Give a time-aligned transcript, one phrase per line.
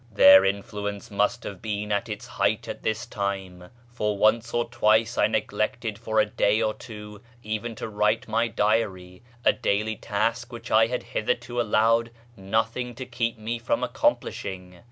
[0.15, 5.15] Their influence must have been at its height at this time, for once or twice
[5.15, 10.51] I neglected for a day or two even to write my diary— a daily task
[10.51, 14.79] which I had hitherto allowed nothing to keep me from accomplishing.